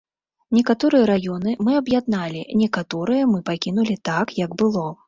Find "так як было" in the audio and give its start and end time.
4.13-4.91